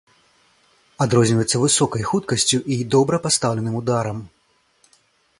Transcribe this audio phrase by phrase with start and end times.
[1.03, 4.17] Адрозніваецца высокай хуткасцю і добра пастаўленым ударам.